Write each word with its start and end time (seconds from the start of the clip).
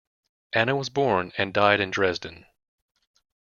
Anna 0.51 0.75
was 0.75 0.89
born 0.89 1.31
and 1.37 1.53
died 1.53 1.79
in 1.79 1.91
Dresden. 1.91 2.47